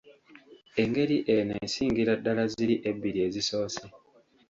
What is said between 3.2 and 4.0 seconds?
ezisoose.